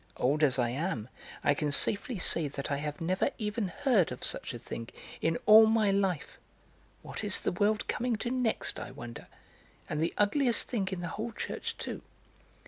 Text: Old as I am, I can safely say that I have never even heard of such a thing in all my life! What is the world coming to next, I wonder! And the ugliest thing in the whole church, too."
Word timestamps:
Old 0.17 0.41
as 0.41 0.57
I 0.57 0.69
am, 0.69 1.09
I 1.43 1.53
can 1.53 1.69
safely 1.71 2.17
say 2.17 2.47
that 2.47 2.71
I 2.71 2.77
have 2.77 2.99
never 2.99 3.29
even 3.37 3.67
heard 3.67 4.11
of 4.11 4.23
such 4.23 4.51
a 4.51 4.57
thing 4.57 4.89
in 5.21 5.37
all 5.45 5.67
my 5.67 5.91
life! 5.91 6.39
What 7.03 7.23
is 7.23 7.39
the 7.39 7.51
world 7.51 7.87
coming 7.87 8.15
to 8.15 8.31
next, 8.31 8.79
I 8.79 8.89
wonder! 8.89 9.27
And 9.87 10.01
the 10.01 10.15
ugliest 10.17 10.67
thing 10.67 10.87
in 10.91 11.01
the 11.01 11.07
whole 11.09 11.33
church, 11.33 11.77
too." 11.77 12.01